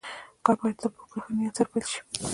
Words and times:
کار 0.45 0.55
بايد 0.61 0.77
تل 0.81 0.89
په 0.97 1.01
پوره 1.09 1.21
ښه 1.25 1.31
نيت 1.39 1.53
سره 1.57 1.67
پيل 1.71 1.85
شي. 1.91 1.99